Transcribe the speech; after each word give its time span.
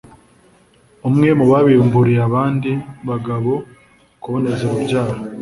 umwe 1.09 1.29
mu 1.39 1.45
babimburiye 1.51 2.21
abandi 2.29 2.71
bagabo 3.07 3.53
kuboneza 4.21 4.61
urubyaro 4.65 5.17